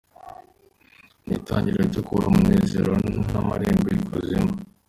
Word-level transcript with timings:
Ni 1.25 1.33
itangiriro 1.39 1.83
ryo 1.91 2.01
kubura 2.05 2.29
umunezero, 2.31 2.91
ni 3.07 3.17
nk’amarembo 3.25 3.85
y’ikuzimu. 3.89 4.51